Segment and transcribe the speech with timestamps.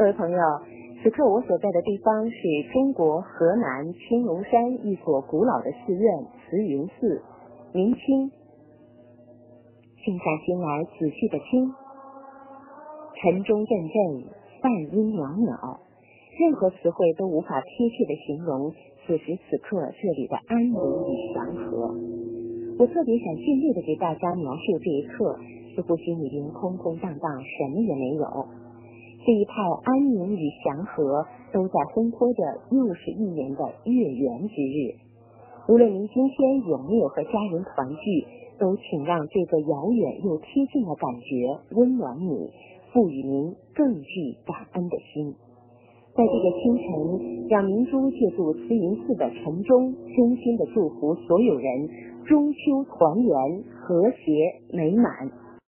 [0.00, 0.38] 各位朋友，
[1.02, 2.38] 此刻我所在的地方是
[2.72, 7.20] 中国河南青龙山一所古老的寺院慈云寺，
[7.74, 8.32] 明清。
[10.02, 11.68] 静下心来仔细的听，
[13.20, 14.24] 晨钟阵阵，
[14.62, 15.80] 梵音袅袅，
[16.40, 18.72] 任何词汇都无法贴切的形容
[19.04, 21.94] 此时此刻这里的安宁与祥和。
[22.78, 25.38] 我特别想尽力的给大家描述这一刻，
[25.76, 28.48] 似乎心里边空空荡荡，什么也没有。
[29.30, 32.42] 这一派安宁与祥和，都在烘托着
[32.74, 34.98] 又是一年的月圆之日。
[35.70, 38.26] 无论您今天有没有和家人团聚，
[38.58, 42.50] 都请让这个遥远又贴近的感觉温暖你，
[42.90, 45.30] 赋予您更具感恩的心。
[46.10, 51.88] 在这个清晨，让明珠借助慈云寺的晨钟，衷心的祝福所有人
[52.26, 55.30] 中秋团圆、和谐美满。